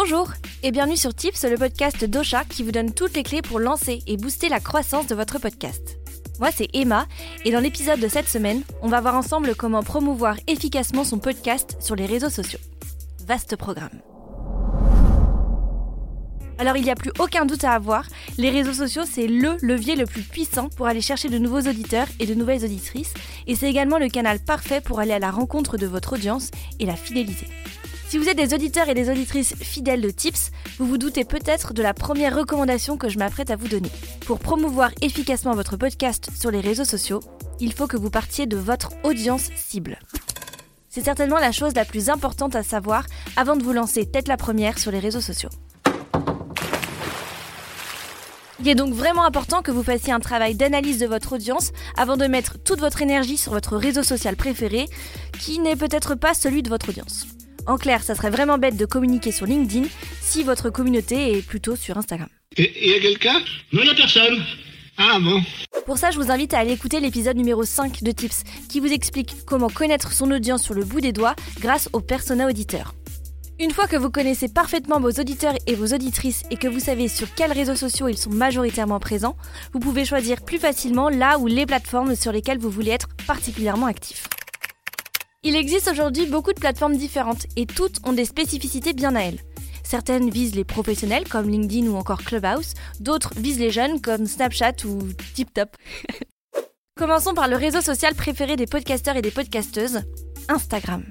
Bonjour 0.00 0.30
et 0.62 0.70
bienvenue 0.70 0.96
sur 0.96 1.12
Tips, 1.12 1.42
le 1.42 1.56
podcast 1.56 2.04
d'Ocha 2.04 2.44
qui 2.44 2.62
vous 2.62 2.70
donne 2.70 2.94
toutes 2.94 3.16
les 3.16 3.24
clés 3.24 3.42
pour 3.42 3.58
lancer 3.58 4.00
et 4.06 4.16
booster 4.16 4.48
la 4.48 4.60
croissance 4.60 5.08
de 5.08 5.16
votre 5.16 5.40
podcast. 5.40 5.98
Moi, 6.38 6.50
c'est 6.52 6.68
Emma 6.72 7.08
et 7.44 7.50
dans 7.50 7.58
l'épisode 7.58 7.98
de 7.98 8.06
cette 8.06 8.28
semaine, 8.28 8.62
on 8.80 8.86
va 8.86 9.00
voir 9.00 9.16
ensemble 9.16 9.56
comment 9.56 9.82
promouvoir 9.82 10.36
efficacement 10.46 11.02
son 11.02 11.18
podcast 11.18 11.76
sur 11.80 11.96
les 11.96 12.06
réseaux 12.06 12.30
sociaux. 12.30 12.60
Vaste 13.26 13.56
programme. 13.56 14.00
Alors 16.58 16.76
il 16.76 16.84
n'y 16.84 16.90
a 16.92 16.94
plus 16.94 17.12
aucun 17.18 17.44
doute 17.44 17.64
à 17.64 17.72
avoir, 17.72 18.04
les 18.36 18.50
réseaux 18.50 18.74
sociaux 18.74 19.02
c'est 19.04 19.26
le 19.26 19.56
levier 19.62 19.96
le 19.96 20.06
plus 20.06 20.22
puissant 20.22 20.68
pour 20.68 20.86
aller 20.86 21.00
chercher 21.00 21.28
de 21.28 21.38
nouveaux 21.38 21.68
auditeurs 21.68 22.06
et 22.20 22.26
de 22.26 22.34
nouvelles 22.34 22.64
auditrices, 22.64 23.14
et 23.48 23.56
c'est 23.56 23.68
également 23.68 23.98
le 23.98 24.08
canal 24.08 24.38
parfait 24.38 24.80
pour 24.80 25.00
aller 25.00 25.12
à 25.12 25.18
la 25.18 25.32
rencontre 25.32 25.76
de 25.76 25.86
votre 25.86 26.14
audience 26.14 26.52
et 26.78 26.86
la 26.86 26.94
fidéliser. 26.94 27.48
Si 28.08 28.16
vous 28.16 28.26
êtes 28.26 28.38
des 28.38 28.54
auditeurs 28.54 28.88
et 28.88 28.94
des 28.94 29.10
auditrices 29.10 29.54
fidèles 29.56 30.00
de 30.00 30.08
Tips, 30.08 30.50
vous 30.78 30.86
vous 30.86 30.96
doutez 30.96 31.26
peut-être 31.26 31.74
de 31.74 31.82
la 31.82 31.92
première 31.92 32.34
recommandation 32.34 32.96
que 32.96 33.10
je 33.10 33.18
m'apprête 33.18 33.50
à 33.50 33.56
vous 33.56 33.68
donner. 33.68 33.90
Pour 34.24 34.38
promouvoir 34.38 34.92
efficacement 35.02 35.54
votre 35.54 35.76
podcast 35.76 36.30
sur 36.34 36.50
les 36.50 36.60
réseaux 36.60 36.86
sociaux, 36.86 37.20
il 37.60 37.74
faut 37.74 37.86
que 37.86 37.98
vous 37.98 38.08
partiez 38.08 38.46
de 38.46 38.56
votre 38.56 38.92
audience 39.04 39.50
cible. 39.56 39.98
C'est 40.88 41.04
certainement 41.04 41.38
la 41.38 41.52
chose 41.52 41.74
la 41.74 41.84
plus 41.84 42.08
importante 42.08 42.56
à 42.56 42.62
savoir 42.62 43.04
avant 43.36 43.56
de 43.56 43.62
vous 43.62 43.74
lancer 43.74 44.06
tête 44.06 44.26
la 44.26 44.38
première 44.38 44.78
sur 44.78 44.90
les 44.90 45.00
réseaux 45.00 45.20
sociaux. 45.20 45.50
Il 48.58 48.68
est 48.68 48.74
donc 48.74 48.94
vraiment 48.94 49.26
important 49.26 49.60
que 49.60 49.70
vous 49.70 49.82
fassiez 49.82 50.14
un 50.14 50.20
travail 50.20 50.54
d'analyse 50.54 50.98
de 50.98 51.06
votre 51.06 51.34
audience 51.34 51.72
avant 51.94 52.16
de 52.16 52.26
mettre 52.26 52.58
toute 52.58 52.80
votre 52.80 53.02
énergie 53.02 53.36
sur 53.36 53.52
votre 53.52 53.76
réseau 53.76 54.02
social 54.02 54.34
préféré, 54.34 54.86
qui 55.38 55.58
n'est 55.58 55.76
peut-être 55.76 56.14
pas 56.14 56.32
celui 56.32 56.62
de 56.62 56.70
votre 56.70 56.88
audience. 56.88 57.26
En 57.68 57.76
clair, 57.76 58.02
ça 58.02 58.14
serait 58.14 58.30
vraiment 58.30 58.56
bête 58.56 58.78
de 58.78 58.86
communiquer 58.86 59.30
sur 59.30 59.44
LinkedIn 59.44 59.86
si 60.22 60.42
votre 60.42 60.70
communauté 60.70 61.36
est 61.36 61.42
plutôt 61.42 61.76
sur 61.76 61.98
Instagram. 61.98 62.28
Il 62.56 62.64
y 62.64 62.94
a 62.94 62.98
quelqu'un 62.98 63.38
Non, 63.74 63.82
il 63.82 63.84
n'y 63.84 63.90
a 63.90 63.94
personne. 63.94 64.42
Ah 64.96 65.18
bon 65.20 65.42
Pour 65.84 65.98
ça, 65.98 66.10
je 66.10 66.18
vous 66.18 66.30
invite 66.30 66.54
à 66.54 66.60
aller 66.60 66.72
écouter 66.72 66.98
l'épisode 66.98 67.36
numéro 67.36 67.62
5 67.64 68.02
de 68.02 68.10
Tips, 68.10 68.44
qui 68.70 68.80
vous 68.80 68.90
explique 68.90 69.44
comment 69.44 69.68
connaître 69.68 70.12
son 70.12 70.30
audience 70.30 70.62
sur 70.62 70.72
le 70.72 70.82
bout 70.82 71.02
des 71.02 71.12
doigts 71.12 71.36
grâce 71.60 71.90
au 71.92 72.00
persona 72.00 72.46
auditeur. 72.46 72.94
Une 73.60 73.72
fois 73.72 73.86
que 73.86 73.96
vous 73.96 74.10
connaissez 74.10 74.48
parfaitement 74.48 74.98
vos 74.98 75.10
auditeurs 75.10 75.54
et 75.66 75.74
vos 75.74 75.92
auditrices 75.92 76.44
et 76.50 76.56
que 76.56 76.68
vous 76.68 76.80
savez 76.80 77.06
sur 77.06 77.34
quels 77.34 77.52
réseaux 77.52 77.76
sociaux 77.76 78.08
ils 78.08 78.16
sont 78.16 78.30
majoritairement 78.30 78.98
présents, 78.98 79.36
vous 79.74 79.80
pouvez 79.80 80.06
choisir 80.06 80.42
plus 80.42 80.58
facilement 80.58 81.10
là 81.10 81.38
ou 81.38 81.46
les 81.46 81.66
plateformes 81.66 82.16
sur 82.16 82.32
lesquelles 82.32 82.58
vous 82.58 82.70
voulez 82.70 82.92
être 82.92 83.08
particulièrement 83.26 83.86
actif. 83.86 84.24
Il 85.48 85.56
existe 85.56 85.88
aujourd'hui 85.88 86.26
beaucoup 86.26 86.52
de 86.52 86.60
plateformes 86.60 86.98
différentes 86.98 87.46
et 87.56 87.64
toutes 87.64 88.06
ont 88.06 88.12
des 88.12 88.26
spécificités 88.26 88.92
bien 88.92 89.16
à 89.16 89.22
elles. 89.22 89.38
Certaines 89.82 90.28
visent 90.28 90.54
les 90.54 90.64
professionnels 90.64 91.26
comme 91.26 91.48
LinkedIn 91.48 91.86
ou 91.86 91.96
encore 91.96 92.18
Clubhouse, 92.18 92.74
d'autres 93.00 93.32
visent 93.34 93.58
les 93.58 93.70
jeunes 93.70 94.02
comme 94.02 94.26
Snapchat 94.26 94.84
ou 94.84 94.98
TipTop. 95.34 95.74
Commençons 96.98 97.32
par 97.32 97.48
le 97.48 97.56
réseau 97.56 97.80
social 97.80 98.14
préféré 98.14 98.56
des 98.56 98.66
podcasteurs 98.66 99.16
et 99.16 99.22
des 99.22 99.30
podcasteuses, 99.30 100.02
Instagram. 100.50 101.02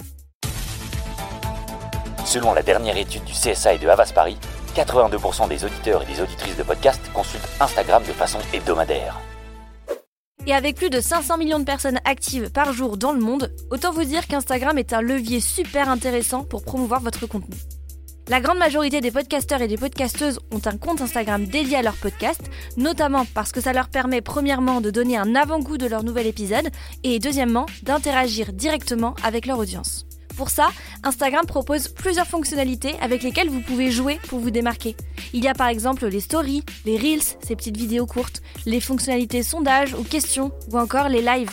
Selon 2.23 2.53
la 2.53 2.61
dernière 2.61 2.97
étude 2.97 3.23
du 3.23 3.33
CSA 3.33 3.73
et 3.73 3.79
de 3.79 3.87
Havas 3.87 4.11
Paris, 4.13 4.37
82% 4.75 5.49
des 5.49 5.65
auditeurs 5.65 6.03
et 6.03 6.13
des 6.13 6.21
auditrices 6.21 6.57
de 6.57 6.61
podcasts 6.61 7.11
consultent 7.11 7.49
Instagram 7.59 8.03
de 8.03 8.13
façon 8.13 8.37
hebdomadaire. 8.53 9.19
Et 10.47 10.53
avec 10.53 10.77
plus 10.77 10.89
de 10.89 11.01
500 11.01 11.37
millions 11.37 11.59
de 11.59 11.65
personnes 11.65 11.99
actives 12.05 12.49
par 12.49 12.71
jour 12.71 12.95
dans 12.95 13.11
le 13.11 13.19
monde, 13.19 13.53
autant 13.69 13.91
vous 13.91 14.05
dire 14.05 14.27
qu'Instagram 14.27 14.77
est 14.77 14.93
un 14.93 15.01
levier 15.01 15.41
super 15.41 15.89
intéressant 15.89 16.45
pour 16.45 16.63
promouvoir 16.63 17.01
votre 17.01 17.27
contenu. 17.27 17.57
La 18.29 18.39
grande 18.39 18.57
majorité 18.57 19.01
des 19.01 19.11
podcasteurs 19.11 19.61
et 19.61 19.67
des 19.67 19.75
podcasteuses 19.75 20.39
ont 20.51 20.61
un 20.63 20.77
compte 20.77 21.01
Instagram 21.01 21.45
dédié 21.45 21.75
à 21.75 21.81
leur 21.81 21.95
podcast, 21.95 22.41
notamment 22.77 23.25
parce 23.33 23.51
que 23.51 23.59
ça 23.59 23.73
leur 23.73 23.89
permet 23.89 24.21
premièrement 24.21 24.79
de 24.79 24.89
donner 24.89 25.17
un 25.17 25.35
avant-goût 25.35 25.77
de 25.77 25.85
leur 25.85 26.03
nouvel 26.03 26.27
épisode 26.27 26.69
et 27.03 27.19
deuxièmement 27.19 27.65
d'interagir 27.83 28.53
directement 28.53 29.15
avec 29.23 29.47
leur 29.47 29.59
audience. 29.59 30.06
Pour 30.37 30.51
ça, 30.51 30.69
Instagram 31.03 31.47
propose 31.47 31.87
plusieurs 31.87 32.27
fonctionnalités 32.27 32.95
avec 33.01 33.23
lesquelles 33.23 33.49
vous 33.49 33.61
pouvez 33.61 33.89
jouer 33.91 34.19
pour 34.27 34.39
vous 34.39 34.51
démarquer. 34.51 34.95
Il 35.33 35.43
y 35.43 35.47
a 35.47 35.55
par 35.55 35.67
exemple 35.67 36.05
les 36.05 36.19
stories, 36.19 36.63
les 36.85 36.95
reels, 36.95 37.23
ces 37.41 37.55
petites 37.55 37.75
vidéos 37.75 38.05
courtes, 38.05 38.43
les 38.67 38.79
fonctionnalités 38.79 39.41
sondage 39.41 39.95
ou 39.95 40.03
questions, 40.03 40.51
ou 40.71 40.77
encore 40.77 41.09
les 41.09 41.23
lives. 41.23 41.49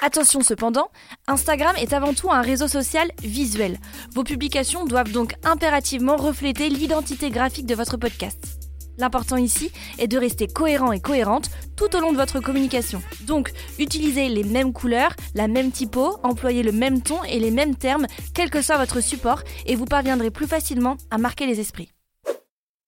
Attention 0.00 0.40
cependant, 0.40 0.88
Instagram 1.28 1.76
est 1.76 1.92
avant 1.92 2.12
tout 2.12 2.32
un 2.32 2.42
réseau 2.42 2.66
social 2.66 3.08
visuel. 3.22 3.78
Vos 4.14 4.24
publications 4.24 4.84
doivent 4.84 5.12
donc 5.12 5.34
impérativement 5.44 6.16
refléter 6.16 6.68
l'identité 6.68 7.30
graphique 7.30 7.66
de 7.66 7.76
votre 7.76 7.96
podcast. 7.96 8.61
L'important 8.98 9.36
ici 9.36 9.70
est 9.98 10.08
de 10.08 10.18
rester 10.18 10.46
cohérent 10.46 10.92
et 10.92 11.00
cohérente 11.00 11.50
tout 11.76 11.94
au 11.96 12.00
long 12.00 12.12
de 12.12 12.16
votre 12.16 12.40
communication. 12.40 13.02
Donc, 13.22 13.52
utilisez 13.78 14.28
les 14.28 14.44
mêmes 14.44 14.72
couleurs, 14.72 15.14
la 15.34 15.48
même 15.48 15.70
typo, 15.70 16.18
employez 16.22 16.62
le 16.62 16.72
même 16.72 17.02
ton 17.02 17.22
et 17.24 17.40
les 17.40 17.50
mêmes 17.50 17.76
termes, 17.76 18.06
quel 18.34 18.50
que 18.50 18.62
soit 18.62 18.78
votre 18.78 19.00
support, 19.00 19.42
et 19.66 19.76
vous 19.76 19.86
parviendrez 19.86 20.30
plus 20.30 20.46
facilement 20.46 20.96
à 21.10 21.18
marquer 21.18 21.46
les 21.46 21.60
esprits. 21.60 21.92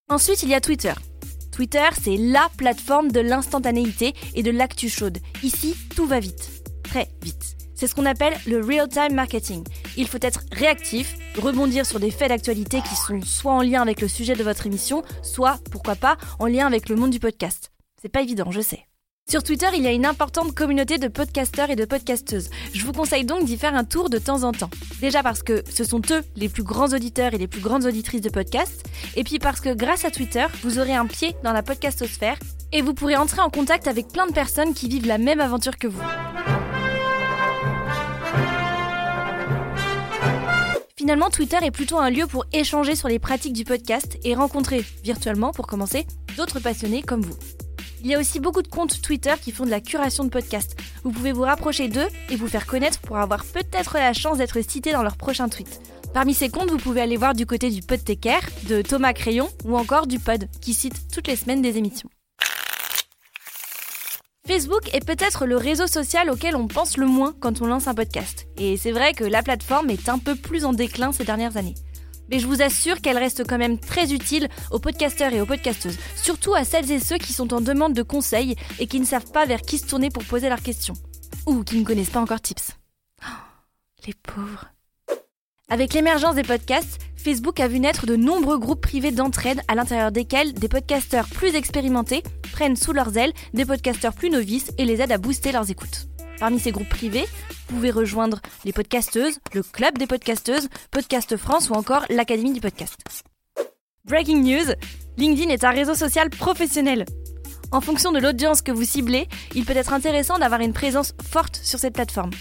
Ensuite, 0.08 0.42
il 0.42 0.50
y 0.50 0.54
a 0.54 0.60
Twitter. 0.60 0.92
Twitter, 1.50 1.88
c'est 2.02 2.16
LA 2.16 2.48
plateforme 2.56 3.10
de 3.10 3.20
l'instantanéité 3.20 4.12
et 4.34 4.42
de 4.42 4.50
l'actu 4.50 4.88
chaude. 4.88 5.18
Ici, 5.42 5.74
tout 5.94 6.06
va 6.06 6.20
vite. 6.20 6.50
Très 6.82 7.08
vite. 7.22 7.63
C'est 7.84 7.88
ce 7.88 7.94
qu'on 7.94 8.06
appelle 8.06 8.32
le 8.46 8.64
real-time 8.64 9.12
marketing. 9.12 9.62
Il 9.98 10.08
faut 10.08 10.16
être 10.22 10.40
réactif, 10.52 11.16
rebondir 11.36 11.84
sur 11.84 12.00
des 12.00 12.10
faits 12.10 12.30
d'actualité 12.30 12.80
qui 12.80 12.96
sont 12.96 13.20
soit 13.20 13.52
en 13.52 13.60
lien 13.60 13.82
avec 13.82 14.00
le 14.00 14.08
sujet 14.08 14.34
de 14.34 14.42
votre 14.42 14.66
émission, 14.66 15.02
soit, 15.22 15.58
pourquoi 15.70 15.94
pas, 15.94 16.16
en 16.38 16.46
lien 16.46 16.66
avec 16.66 16.88
le 16.88 16.96
monde 16.96 17.10
du 17.10 17.20
podcast. 17.20 17.72
C'est 18.00 18.08
pas 18.08 18.22
évident, 18.22 18.50
je 18.50 18.62
sais. 18.62 18.86
Sur 19.28 19.42
Twitter, 19.42 19.66
il 19.74 19.82
y 19.82 19.86
a 19.86 19.92
une 19.92 20.06
importante 20.06 20.54
communauté 20.54 20.96
de 20.96 21.08
podcasteurs 21.08 21.68
et 21.68 21.76
de 21.76 21.84
podcasteuses. 21.84 22.48
Je 22.72 22.86
vous 22.86 22.94
conseille 22.94 23.26
donc 23.26 23.44
d'y 23.44 23.58
faire 23.58 23.74
un 23.74 23.84
tour 23.84 24.08
de 24.08 24.16
temps 24.16 24.44
en 24.44 24.52
temps. 24.52 24.70
Déjà 25.02 25.22
parce 25.22 25.42
que 25.42 25.62
ce 25.68 25.84
sont 25.84 26.00
eux 26.10 26.24
les 26.36 26.48
plus 26.48 26.62
grands 26.62 26.88
auditeurs 26.88 27.34
et 27.34 27.38
les 27.38 27.48
plus 27.48 27.60
grandes 27.60 27.84
auditrices 27.84 28.22
de 28.22 28.30
podcasts, 28.30 28.82
et 29.14 29.24
puis 29.24 29.38
parce 29.38 29.60
que 29.60 29.74
grâce 29.74 30.06
à 30.06 30.10
Twitter, 30.10 30.46
vous 30.62 30.78
aurez 30.78 30.94
un 30.94 31.04
pied 31.04 31.36
dans 31.44 31.52
la 31.52 31.62
podcastosphère 31.62 32.38
et 32.72 32.80
vous 32.80 32.94
pourrez 32.94 33.16
entrer 33.16 33.42
en 33.42 33.50
contact 33.50 33.88
avec 33.88 34.08
plein 34.08 34.26
de 34.26 34.32
personnes 34.32 34.72
qui 34.72 34.88
vivent 34.88 35.06
la 35.06 35.18
même 35.18 35.40
aventure 35.40 35.76
que 35.76 35.86
vous. 35.86 36.02
Finalement, 41.04 41.28
Twitter 41.28 41.58
est 41.62 41.70
plutôt 41.70 41.98
un 41.98 42.08
lieu 42.08 42.26
pour 42.26 42.46
échanger 42.54 42.94
sur 42.96 43.08
les 43.08 43.18
pratiques 43.18 43.52
du 43.52 43.64
podcast 43.64 44.16
et 44.24 44.34
rencontrer, 44.34 44.82
virtuellement 45.02 45.52
pour 45.52 45.66
commencer, 45.66 46.06
d'autres 46.38 46.60
passionnés 46.60 47.02
comme 47.02 47.20
vous. 47.20 47.36
Il 48.02 48.06
y 48.06 48.14
a 48.14 48.18
aussi 48.18 48.40
beaucoup 48.40 48.62
de 48.62 48.68
comptes 48.68 49.02
Twitter 49.02 49.34
qui 49.38 49.52
font 49.52 49.66
de 49.66 49.70
la 49.70 49.82
curation 49.82 50.24
de 50.24 50.30
podcasts. 50.30 50.78
Vous 51.02 51.10
pouvez 51.10 51.32
vous 51.32 51.42
rapprocher 51.42 51.88
d'eux 51.88 52.08
et 52.30 52.36
vous 52.36 52.48
faire 52.48 52.64
connaître 52.64 53.00
pour 53.00 53.18
avoir 53.18 53.44
peut-être 53.44 53.98
la 53.98 54.14
chance 54.14 54.38
d'être 54.38 54.58
cité 54.62 54.92
dans 54.92 55.02
leur 55.02 55.18
prochain 55.18 55.50
tweet. 55.50 55.78
Parmi 56.14 56.32
ces 56.32 56.48
comptes, 56.48 56.70
vous 56.70 56.78
pouvez 56.78 57.02
aller 57.02 57.18
voir 57.18 57.34
du 57.34 57.44
côté 57.44 57.68
du 57.68 57.82
Podtaker, 57.82 58.40
de 58.70 58.80
Thomas 58.80 59.12
Crayon 59.12 59.50
ou 59.66 59.76
encore 59.76 60.06
du 60.06 60.18
Pod, 60.18 60.48
qui 60.62 60.72
cite 60.72 61.12
toutes 61.12 61.26
les 61.26 61.36
semaines 61.36 61.60
des 61.60 61.76
émissions. 61.76 62.08
Facebook 64.46 64.94
est 64.94 65.02
peut-être 65.02 65.46
le 65.46 65.56
réseau 65.56 65.86
social 65.86 66.28
auquel 66.28 66.54
on 66.54 66.68
pense 66.68 66.98
le 66.98 67.06
moins 67.06 67.34
quand 67.40 67.62
on 67.62 67.66
lance 67.66 67.88
un 67.88 67.94
podcast. 67.94 68.46
Et 68.58 68.76
c'est 68.76 68.92
vrai 68.92 69.14
que 69.14 69.24
la 69.24 69.42
plateforme 69.42 69.88
est 69.88 70.10
un 70.10 70.18
peu 70.18 70.34
plus 70.34 70.66
en 70.66 70.74
déclin 70.74 71.12
ces 71.12 71.24
dernières 71.24 71.56
années. 71.56 71.74
Mais 72.30 72.38
je 72.38 72.46
vous 72.46 72.60
assure 72.60 73.00
qu'elle 73.00 73.16
reste 73.16 73.46
quand 73.46 73.56
même 73.56 73.78
très 73.78 74.12
utile 74.12 74.50
aux 74.70 74.78
podcasteurs 74.78 75.32
et 75.32 75.40
aux 75.40 75.46
podcasteuses, 75.46 75.98
surtout 76.14 76.54
à 76.54 76.64
celles 76.64 76.90
et 76.90 77.00
ceux 77.00 77.16
qui 77.16 77.32
sont 77.32 77.54
en 77.54 77.62
demande 77.62 77.94
de 77.94 78.02
conseils 78.02 78.54
et 78.78 78.86
qui 78.86 79.00
ne 79.00 79.06
savent 79.06 79.32
pas 79.32 79.46
vers 79.46 79.62
qui 79.62 79.78
se 79.78 79.86
tourner 79.86 80.10
pour 80.10 80.24
poser 80.24 80.50
leurs 80.50 80.62
questions. 80.62 80.94
Ou 81.46 81.64
qui 81.64 81.78
ne 81.78 81.84
connaissent 81.84 82.10
pas 82.10 82.20
encore 82.20 82.42
Tips. 82.42 82.72
Oh, 83.22 83.26
les 84.06 84.14
pauvres. 84.14 84.66
Avec 85.70 85.94
l'émergence 85.94 86.34
des 86.34 86.42
podcasts, 86.42 86.98
Facebook 87.24 87.58
a 87.58 87.68
vu 87.68 87.80
naître 87.80 88.04
de 88.04 88.16
nombreux 88.16 88.58
groupes 88.58 88.82
privés 88.82 89.10
d'entraide 89.10 89.62
à 89.66 89.74
l'intérieur 89.74 90.12
desquels 90.12 90.52
des 90.52 90.68
podcasteurs 90.68 91.26
plus 91.26 91.54
expérimentés 91.54 92.22
prennent 92.52 92.76
sous 92.76 92.92
leurs 92.92 93.16
ailes 93.16 93.32
des 93.54 93.64
podcasteurs 93.64 94.12
plus 94.12 94.28
novices 94.28 94.70
et 94.76 94.84
les 94.84 95.00
aident 95.00 95.12
à 95.12 95.16
booster 95.16 95.50
leurs 95.50 95.70
écoutes. 95.70 96.06
Parmi 96.38 96.60
ces 96.60 96.70
groupes 96.70 96.90
privés, 96.90 97.24
vous 97.48 97.76
pouvez 97.76 97.90
rejoindre 97.90 98.42
les 98.66 98.74
podcasteuses, 98.74 99.38
le 99.54 99.62
club 99.62 99.96
des 99.96 100.06
podcasteuses, 100.06 100.68
Podcast 100.90 101.38
France 101.38 101.70
ou 101.70 101.72
encore 101.72 102.04
l'Académie 102.10 102.52
du 102.52 102.60
podcast. 102.60 102.94
Breaking 104.04 104.42
news, 104.42 104.74
LinkedIn 105.16 105.48
est 105.48 105.64
un 105.64 105.70
réseau 105.70 105.94
social 105.94 106.28
professionnel. 106.28 107.06
En 107.72 107.80
fonction 107.80 108.12
de 108.12 108.18
l'audience 108.18 108.60
que 108.60 108.70
vous 108.70 108.84
ciblez, 108.84 109.28
il 109.54 109.64
peut 109.64 109.74
être 109.74 109.94
intéressant 109.94 110.38
d'avoir 110.38 110.60
une 110.60 110.74
présence 110.74 111.14
forte 111.26 111.56
sur 111.56 111.78
cette 111.78 111.94
plateforme. 111.94 112.32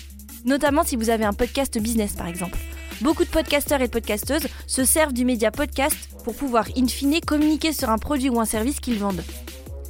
Notamment 0.44 0.84
si 0.84 0.98
vous 0.98 1.10
avez 1.10 1.24
un 1.24 1.32
podcast 1.32 1.80
business 1.80 2.16
par 2.16 2.28
exemple. 2.28 2.60
Beaucoup 3.02 3.24
de 3.24 3.30
podcasteurs 3.30 3.82
et 3.82 3.88
de 3.88 3.92
podcasteuses 3.92 4.48
se 4.68 4.86
servent 4.86 5.14
du 5.14 5.26
média 5.26 5.52
podcast 5.52 5.96
pour 6.24 6.36
pouvoir 6.36 6.66
in 6.78 6.88
fine 6.88 7.20
communiquer 7.22 7.74
sur 7.74 7.90
un 7.90 7.98
produit 7.98 8.30
ou 8.30 8.40
un 8.40 8.46
service 8.46 8.80
qu'ils 8.80 9.00
vendent. 9.00 9.24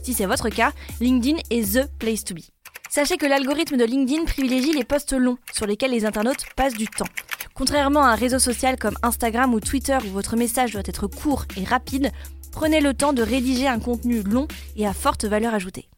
Si 0.02 0.14
c'est 0.14 0.26
votre 0.26 0.50
cas, 0.50 0.72
LinkedIn 1.00 1.38
est 1.50 1.74
the 1.74 1.88
place 2.00 2.24
to 2.24 2.34
be. 2.34 2.42
Sachez 2.90 3.18
que 3.18 3.26
l'algorithme 3.26 3.78
de 3.78 3.86
LinkedIn 3.86 4.26
privilégie 4.26 4.74
les 4.74 4.84
posts 4.84 5.14
longs 5.14 5.38
sur 5.52 5.66
lesquels 5.66 5.92
les 5.92 6.06
internautes 6.06 6.46
passent 6.56 6.76
du 6.76 6.88
temps. 6.88 7.08
Contrairement 7.56 8.04
à 8.04 8.10
un 8.10 8.16
réseau 8.16 8.40
social 8.40 8.78
comme 8.78 8.98
Instagram 9.04 9.54
ou 9.54 9.60
Twitter 9.60 9.98
où 10.06 10.10
votre 10.12 10.36
message 10.36 10.74
doit 10.74 10.82
être 10.86 11.08
court 11.08 11.46
et 11.58 11.64
rapide, 11.64 12.12
prenez 12.52 12.82
le 12.82 12.94
temps 12.94 13.14
de 13.14 13.22
rédiger 13.22 13.68
un 13.68 13.80
contenu 13.80 14.22
long 14.24 14.48
et 14.76 14.88
à 14.88 14.94
forte 14.94 15.26
valeur 15.26 15.54
ajoutée. 15.54 15.90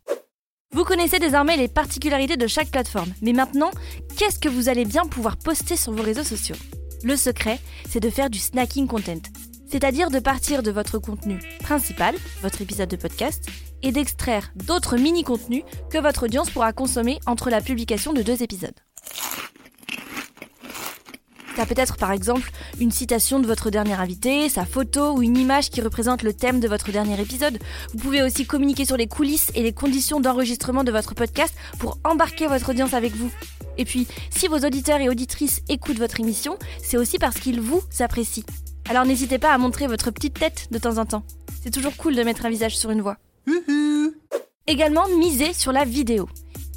Vous 0.74 0.84
connaissez 0.84 1.20
désormais 1.20 1.56
les 1.56 1.70
particularités 1.70 2.36
de 2.36 2.48
chaque 2.48 2.70
plateforme, 2.70 3.14
mais 3.22 3.32
maintenant, 3.32 3.72
qu'est-ce 4.18 4.40
que 4.40 4.50
vous 4.50 4.68
allez 4.68 4.84
bien 4.84 5.06
pouvoir 5.06 5.38
poster 5.38 5.78
sur 5.78 5.94
vos 5.94 6.04
réseaux 6.04 6.24
sociaux? 6.24 6.58
Le 7.06 7.16
secret, 7.16 7.60
c'est 7.88 8.00
de 8.00 8.10
faire 8.10 8.32
du 8.32 8.40
snacking 8.40 8.88
content, 8.88 9.22
c'est-à-dire 9.70 10.10
de 10.10 10.18
partir 10.18 10.64
de 10.64 10.72
votre 10.72 10.98
contenu 10.98 11.40
principal, 11.60 12.16
votre 12.42 12.64
épisode 12.64 12.90
de 12.90 12.96
podcast, 12.96 13.48
et 13.84 13.92
d'extraire 13.92 14.52
d'autres 14.56 14.98
mini-contenus 14.98 15.62
que 15.92 16.00
votre 16.00 16.24
audience 16.24 16.50
pourra 16.50 16.74
consommer 16.74 17.20
entre 17.28 17.52
la 17.52 17.62
publication 17.62 18.12
de 18.12 18.24
deux 18.24 18.42
épisodes. 18.42 18.74
Ça 21.56 21.68
peut 21.68 21.76
être 21.78 21.98
par 21.98 22.12
exemple 22.12 22.50
une 22.80 22.92
citation 22.92 23.40
de 23.40 23.46
votre 23.46 23.70
dernier 23.70 23.94
invité, 23.94 24.50
sa 24.50 24.66
photo 24.66 25.14
ou 25.14 25.22
une 25.22 25.38
image 25.38 25.70
qui 25.70 25.82
représente 25.82 26.24
le 26.24 26.34
thème 26.34 26.60
de 26.60 26.68
votre 26.68 26.92
dernier 26.92 27.22
épisode. 27.22 27.60
Vous 27.94 28.00
pouvez 28.00 28.24
aussi 28.24 28.48
communiquer 28.48 28.84
sur 28.84 28.98
les 28.98 29.08
coulisses 29.08 29.52
et 29.54 29.62
les 29.62 29.74
conditions 29.74 30.20
d'enregistrement 30.20 30.84
de 30.84 30.92
votre 30.92 31.14
podcast 31.14 31.54
pour 31.78 32.00
embarquer 32.04 32.48
votre 32.48 32.72
audience 32.72 32.96
avec 32.96 33.16
vous. 33.16 33.32
Et 33.78 33.86
puis, 33.86 34.08
si 34.30 34.48
vos 34.48 34.60
auditeurs 34.60 35.00
et 35.00 35.10
auditrices 35.10 35.62
écoutent 35.70 36.00
votre 36.00 36.20
émission, 36.20 36.58
c'est 36.82 36.98
aussi 36.98 37.18
parce 37.18 37.40
qu'ils 37.40 37.62
vous 37.62 37.82
apprécient. 38.00 38.46
Alors 38.90 39.06
n'hésitez 39.06 39.40
pas 39.40 39.54
à 39.54 39.58
montrer 39.58 39.88
votre 39.88 40.12
petite 40.12 40.40
tête 40.40 40.68
de 40.72 40.78
temps 40.78 40.98
en 40.98 41.06
temps. 41.06 41.24
C'est 41.64 41.72
toujours 41.72 41.98
cool 41.98 42.16
de 42.16 42.24
mettre 42.24 42.46
un 42.46 42.50
visage 42.50 42.78
sur 42.78 42.92
une 42.92 43.02
voix. 43.02 43.18
Également, 44.68 45.08
misez 45.20 45.54
sur 45.54 45.72
la 45.72 45.86
vidéo. 45.86 46.28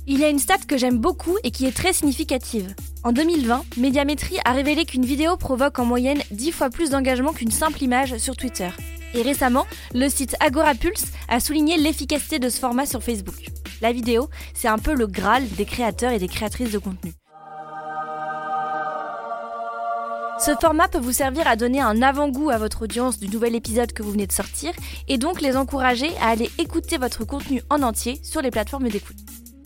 Il 0.06 0.18
y 0.20 0.24
a 0.24 0.30
une 0.30 0.38
stat 0.38 0.58
que 0.66 0.78
j'aime 0.78 0.98
beaucoup 0.98 1.36
et 1.44 1.50
qui 1.50 1.66
est 1.66 1.76
très 1.76 1.92
significative. 1.92 2.74
En 3.04 3.12
2020, 3.12 3.62
Médiamétrie 3.76 4.38
a 4.44 4.52
révélé 4.52 4.86
qu'une 4.86 5.04
vidéo 5.04 5.36
provoque 5.36 5.78
en 5.78 5.84
moyenne 5.84 6.22
10 6.30 6.52
fois 6.52 6.70
plus 6.70 6.90
d'engagement 6.90 7.32
qu'une 7.34 7.50
simple 7.50 7.82
image 7.82 8.16
sur 8.16 8.34
Twitter. 8.34 8.70
Et 9.14 9.22
récemment, 9.22 9.66
le 9.94 10.08
site 10.08 10.36
Agorapulse 10.40 11.06
a 11.28 11.40
souligné 11.40 11.76
l'efficacité 11.76 12.38
de 12.38 12.48
ce 12.48 12.58
format 12.58 12.86
sur 12.86 13.02
Facebook. 13.02 13.50
La 13.80 13.92
vidéo, 13.92 14.28
c'est 14.54 14.68
un 14.68 14.78
peu 14.78 14.94
le 14.94 15.06
Graal 15.06 15.48
des 15.50 15.64
créateurs 15.64 16.12
et 16.12 16.18
des 16.18 16.28
créatrices 16.28 16.72
de 16.72 16.78
contenu. 16.78 17.12
Ce 20.40 20.52
format 20.60 20.86
peut 20.86 20.98
vous 20.98 21.12
servir 21.12 21.48
à 21.48 21.56
donner 21.56 21.80
un 21.80 22.00
avant-goût 22.00 22.50
à 22.50 22.58
votre 22.58 22.82
audience 22.82 23.18
du 23.18 23.28
nouvel 23.28 23.56
épisode 23.56 23.92
que 23.92 24.04
vous 24.04 24.12
venez 24.12 24.26
de 24.26 24.32
sortir 24.32 24.72
et 25.08 25.18
donc 25.18 25.40
les 25.40 25.56
encourager 25.56 26.10
à 26.20 26.28
aller 26.28 26.48
écouter 26.58 26.96
votre 26.96 27.24
contenu 27.24 27.60
en 27.70 27.82
entier 27.82 28.20
sur 28.22 28.40
les 28.40 28.52
plateformes 28.52 28.88
d'écoute. 28.88 29.16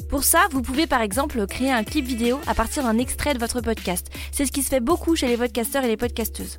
Pour 0.09 0.25
ça, 0.25 0.47
vous 0.51 0.63
pouvez 0.63 0.87
par 0.87 1.03
exemple 1.03 1.47
créer 1.47 1.71
un 1.71 1.85
clip 1.85 2.07
vidéo 2.07 2.39
à 2.47 2.55
partir 2.55 2.83
d'un 2.85 2.99
extrait 2.99 3.35
de 3.35 3.39
votre 3.39 3.61
podcast. 3.61 4.09
C'est 4.31 4.47
ce 4.47 4.53
qui 4.53 4.63
se 4.63 4.69
fait 4.69 4.81
beaucoup 4.81 5.15
chez 5.15 5.27
les 5.27 5.37
podcasteurs 5.37 5.85
et 5.85 5.89
les 5.89 5.97
podcasteuses. 5.97 6.57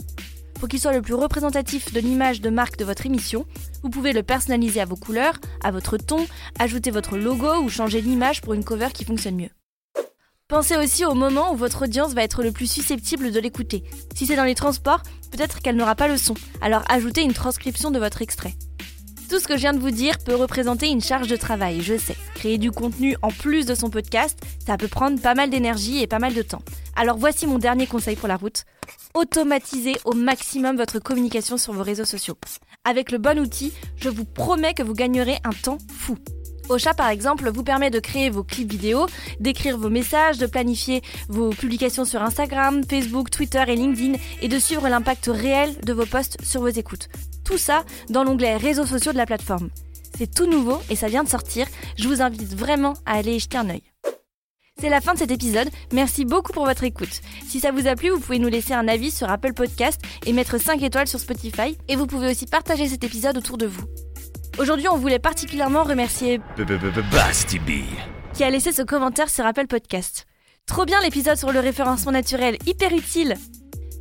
Pour 0.64 0.70
qu'il 0.70 0.80
soit 0.80 0.94
le 0.94 1.02
plus 1.02 1.14
représentatif 1.14 1.92
de 1.92 2.00
l'image 2.00 2.40
de 2.40 2.50
marque 2.50 2.78
de 2.78 2.86
votre 2.86 3.06
émission, 3.06 3.46
vous 3.82 3.90
pouvez 3.90 4.14
le 4.14 4.24
personnaliser 4.24 4.80
à 4.80 4.86
vos 4.86 4.96
couleurs, 4.96 5.38
à 5.62 5.72
votre 5.72 5.98
ton, 5.98 6.26
ajouter 6.58 6.90
votre 6.90 7.18
logo 7.18 7.58
ou 7.58 7.68
changer 7.68 8.00
l'image 8.00 8.40
pour 8.40 8.54
une 8.54 8.64
cover 8.64 8.88
qui 8.94 9.04
fonctionne 9.04 9.36
mieux. 9.36 9.50
Pensez 10.48 10.78
aussi 10.78 11.04
au 11.04 11.16
moment 11.16 11.52
où 11.52 11.58
votre 11.58 11.84
audience 11.84 12.14
va 12.14 12.24
être 12.24 12.44
le 12.44 12.54
plus 12.54 12.72
susceptible 12.72 13.34
de 13.34 13.42
l'écouter. 13.42 13.84
Si 14.16 14.26
c'est 14.26 14.38
dans 14.38 14.46
les 14.46 14.56
transports, 14.56 15.04
peut-être 15.32 15.60
qu'elle 15.60 15.76
n'aura 15.76 15.96
pas 15.96 16.08
le 16.08 16.16
son, 16.16 16.36
alors 16.62 16.86
ajoutez 16.88 17.24
une 17.24 17.34
transcription 17.34 17.92
de 17.92 18.00
votre 18.00 18.22
extrait. 18.22 18.54
Tout 19.30 19.42
ce 19.42 19.50
que 19.50 19.56
je 19.56 19.62
viens 19.62 19.74
de 19.74 19.80
vous 19.80 19.92
dire 19.92 20.18
peut 20.20 20.36
représenter 20.36 20.88
une 20.88 21.02
charge 21.02 21.28
de 21.28 21.36
travail, 21.36 21.82
je 21.82 21.98
sais. 21.98 22.16
Créer 22.36 22.58
du 22.58 22.72
contenu 22.72 23.18
en 23.22 23.32
plus 23.32 23.66
de 23.66 23.76
son 23.76 23.90
podcast, 23.90 24.40
ça 24.66 24.78
peut 24.78 24.88
prendre 24.88 25.20
pas 25.20 25.36
mal 25.36 25.50
d'énergie 25.50 26.02
et 26.02 26.08
pas 26.08 26.20
mal 26.20 26.34
de 26.34 26.42
temps. 26.42 26.62
Alors 26.96 27.18
voici 27.18 27.48
mon 27.48 27.58
dernier 27.58 27.86
conseil 27.86 28.16
pour 28.16 28.30
la 28.30 28.38
route. 28.38 28.64
Automatisez 29.16 29.94
au 30.06 30.14
maximum 30.14 30.76
votre 30.76 30.98
communication 30.98 31.58
sur 31.58 31.72
vos 31.74 31.84
réseaux 31.84 32.04
sociaux. 32.04 32.36
Avec 32.84 33.12
le 33.12 33.20
bon 33.20 33.38
outil, 33.38 33.72
je 33.96 34.10
vous 34.10 34.26
promets 34.26 34.74
que 34.74 34.82
vous 34.82 34.96
gagnerez 34.96 35.38
un 35.44 35.52
temps 35.52 35.78
fou. 35.88 36.18
Ocha, 36.68 36.96
par 36.96 37.10
exemple, 37.10 37.52
vous 37.52 37.64
permet 37.64 37.92
de 37.92 38.00
créer 38.00 38.32
vos 38.32 38.44
clips 38.44 38.72
vidéo, 38.72 39.06
d'écrire 39.40 39.78
vos 39.78 39.92
messages, 39.92 40.40
de 40.40 40.48
planifier 40.48 41.04
vos 41.30 41.52
publications 41.52 42.06
sur 42.06 42.24
Instagram, 42.24 42.82
Facebook, 42.90 43.30
Twitter 43.30 43.64
et 43.68 43.76
LinkedIn 43.76 44.18
et 44.42 44.48
de 44.48 44.58
suivre 44.58 44.90
l'impact 44.90 45.28
réel 45.28 45.76
de 45.84 45.94
vos 45.94 46.08
posts 46.08 46.44
sur 46.44 46.62
vos 46.62 46.70
écoutes. 46.70 47.08
Tout 47.46 47.60
ça 47.60 47.84
dans 48.10 48.24
l'onglet 48.24 48.58
réseaux 48.58 48.88
sociaux 48.88 49.12
de 49.12 49.18
la 49.18 49.28
plateforme. 49.28 49.70
C'est 50.18 50.34
tout 50.34 50.48
nouveau 50.48 50.82
et 50.90 50.96
ça 50.96 51.08
vient 51.08 51.24
de 51.24 51.30
sortir. 51.30 51.68
Je 51.98 52.08
vous 52.08 52.24
invite 52.24 52.56
vraiment 52.56 52.94
à 53.06 53.18
aller 53.18 53.38
jeter 53.38 53.58
un 53.58 53.70
œil. 53.70 53.93
C'est 54.84 54.90
la 54.90 55.00
fin 55.00 55.14
de 55.14 55.20
cet 55.20 55.32
épisode. 55.32 55.70
Merci 55.94 56.26
beaucoup 56.26 56.52
pour 56.52 56.66
votre 56.66 56.84
écoute. 56.84 57.22
Si 57.48 57.62
ça 57.62 57.72
vous 57.72 57.88
a 57.88 57.96
plu, 57.96 58.10
vous 58.10 58.20
pouvez 58.20 58.38
nous 58.38 58.50
laisser 58.50 58.74
un 58.74 58.90
avis 58.90 59.12
sur 59.12 59.30
Apple 59.30 59.54
Podcast 59.54 60.02
et 60.26 60.34
mettre 60.34 60.60
5 60.60 60.84
étoiles 60.84 61.08
sur 61.08 61.22
Spotify. 61.22 61.78
Et 61.88 61.96
vous 61.96 62.06
pouvez 62.06 62.30
aussi 62.30 62.48
partager 62.48 62.90
cet 62.90 63.02
épisode 63.06 63.38
autour 63.38 63.58
de 63.58 63.66
vous. 63.66 63.86
Aujourd'hui, 64.60 64.90
on 64.90 64.98
voulait 64.98 65.20
particulièrement 65.20 65.84
remercier 65.84 66.42
Bastibie. 67.14 67.86
qui 68.34 68.44
a 68.44 68.50
laissé 68.50 68.74
ce 68.74 68.82
commentaire 68.82 69.30
sur 69.30 69.46
Apple 69.46 69.68
Podcast. 69.68 70.26
Trop 70.66 70.84
bien 70.84 71.00
l'épisode 71.00 71.38
sur 71.38 71.54
le 71.54 71.62
référencement 71.62 72.12
naturel, 72.12 72.58
hyper 72.66 72.92
utile. 72.92 73.38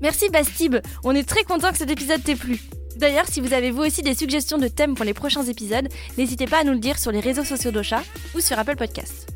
Merci 0.00 0.31
Bastib, 0.31 0.78
on 1.05 1.14
est 1.14 1.28
très 1.28 1.44
content 1.44 1.70
que 1.70 1.78
cet 1.78 1.93
épisode 1.93 2.25
t'ait 2.25 2.35
plu. 2.35 2.61
D'ailleurs, 2.96 3.28
si 3.28 3.40
vous 3.40 3.52
avez 3.52 3.70
vous 3.70 3.82
aussi 3.82 4.02
des 4.02 4.17
suggestions 4.17 4.58
de 4.58 4.67
thèmes 4.67 4.96
pour 4.96 5.05
les 5.05 5.14
prochains 5.14 5.44
épisodes, 5.44 5.87
n'hésitez 6.19 6.46
pas 6.46 6.62
à 6.62 6.64
nous 6.64 6.73
le 6.73 6.81
dire 6.81 6.99
sur 6.99 7.12
les 7.12 7.20
réseaux 7.20 7.44
sociaux 7.44 7.70
d'Ocha 7.70 8.02
ou 8.35 8.40
sur 8.40 8.58
Apple 8.58 8.75
Podcast. 8.75 9.31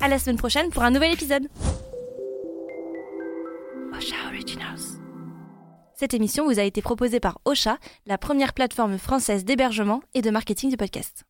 À 0.00 0.08
la 0.08 0.18
semaine 0.18 0.36
prochaine 0.36 0.70
pour 0.70 0.84
un 0.84 0.90
nouvel 0.90 1.12
épisode. 1.12 1.48
Ocha 3.92 4.14
Originals. 4.28 5.00
Cette 5.96 6.14
émission 6.14 6.44
vous 6.44 6.60
a 6.60 6.62
été 6.62 6.82
proposée 6.82 7.18
par 7.18 7.40
Ocha, 7.44 7.78
la 8.06 8.16
première 8.16 8.52
plateforme 8.52 8.98
française 8.98 9.44
d'hébergement 9.44 10.00
et 10.14 10.22
de 10.22 10.30
marketing 10.30 10.70
du 10.70 10.76
podcast. 10.76 11.24